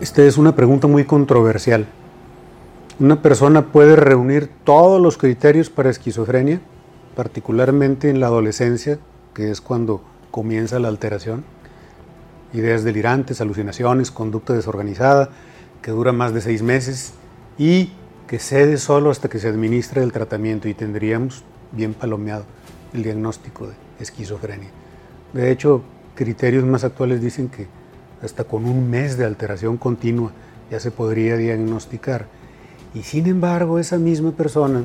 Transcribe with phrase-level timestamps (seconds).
[0.00, 1.86] Esta es una pregunta muy controversial.
[2.98, 6.60] Una persona puede reunir todos los criterios para esquizofrenia,
[7.14, 8.98] particularmente en la adolescencia,
[9.34, 10.02] que es cuando
[10.32, 11.44] comienza la alteración.
[12.52, 15.30] Ideas delirantes, alucinaciones, conducta desorganizada,
[15.80, 17.12] que dura más de seis meses
[17.56, 17.92] y
[18.26, 22.46] que cede solo hasta que se administre el tratamiento y tendríamos bien palomeado
[22.94, 24.70] el diagnóstico de esquizofrenia.
[25.32, 25.82] De hecho,
[26.16, 27.68] criterios más actuales dicen que
[28.24, 30.32] hasta con un mes de alteración continua
[30.70, 32.26] ya se podría diagnosticar.
[32.94, 34.84] Y sin embargo, esa misma persona,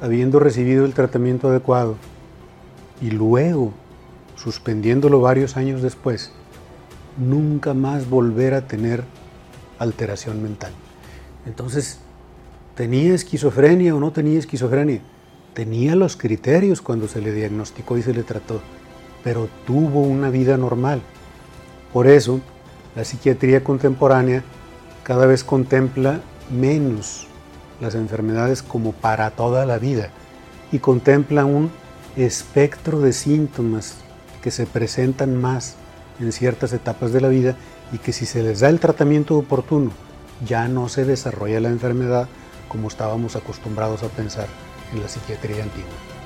[0.00, 1.96] habiendo recibido el tratamiento adecuado
[3.00, 3.72] y luego
[4.36, 6.32] suspendiéndolo varios años después,
[7.18, 9.04] nunca más volver a tener
[9.78, 10.72] alteración mental.
[11.46, 11.98] Entonces,
[12.74, 15.00] ¿tenía esquizofrenia o no tenía esquizofrenia?
[15.54, 18.60] Tenía los criterios cuando se le diagnosticó y se le trató,
[19.24, 21.02] pero tuvo una vida normal.
[21.92, 22.40] Por eso,
[22.94, 24.42] la psiquiatría contemporánea
[25.02, 26.20] cada vez contempla
[26.50, 27.26] menos
[27.80, 30.10] las enfermedades como para toda la vida
[30.72, 31.70] y contempla un
[32.16, 33.96] espectro de síntomas
[34.42, 35.76] que se presentan más
[36.20, 37.56] en ciertas etapas de la vida
[37.92, 39.90] y que si se les da el tratamiento oportuno
[40.46, 42.28] ya no se desarrolla la enfermedad
[42.68, 44.46] como estábamos acostumbrados a pensar
[44.92, 46.19] en la psiquiatría antigua.